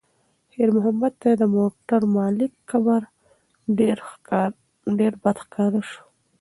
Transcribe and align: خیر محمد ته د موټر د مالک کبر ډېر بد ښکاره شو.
خیر 0.51 0.69
محمد 0.75 1.13
ته 1.21 1.29
د 1.41 1.43
موټر 1.55 2.01
د 2.07 2.11
مالک 2.17 2.51
کبر 2.69 3.01
ډېر 4.99 5.11
بد 5.23 5.37
ښکاره 5.43 5.81
شو. 5.89 6.03